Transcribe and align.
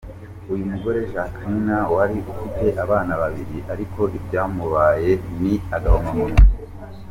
Uyu 0.51 0.65
mugore 0.71 0.99
Jacqueline 1.11 1.77
wari 1.95 2.17
ufite 2.33 2.67
abana 2.85 3.13
babiri 3.21 3.57
ariko 3.73 3.99
ibyamubaye 4.17 5.11
ni 5.41 5.53
agahomamunwa. 5.75 6.39